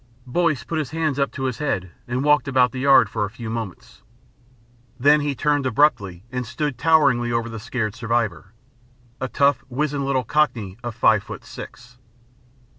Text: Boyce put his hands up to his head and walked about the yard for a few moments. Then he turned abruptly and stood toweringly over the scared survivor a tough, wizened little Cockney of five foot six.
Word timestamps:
Boyce 0.25 0.63
put 0.63 0.79
his 0.79 0.89
hands 0.89 1.19
up 1.19 1.31
to 1.33 1.43
his 1.43 1.59
head 1.59 1.91
and 2.07 2.23
walked 2.23 2.47
about 2.47 2.71
the 2.71 2.79
yard 2.79 3.07
for 3.07 3.23
a 3.23 3.29
few 3.29 3.51
moments. 3.51 4.01
Then 4.99 5.21
he 5.21 5.35
turned 5.35 5.67
abruptly 5.67 6.23
and 6.31 6.43
stood 6.43 6.75
toweringly 6.79 7.31
over 7.31 7.47
the 7.49 7.59
scared 7.59 7.93
survivor 7.93 8.51
a 9.19 9.27
tough, 9.27 9.63
wizened 9.69 10.05
little 10.07 10.23
Cockney 10.23 10.75
of 10.83 10.95
five 10.95 11.21
foot 11.21 11.45
six. 11.45 11.99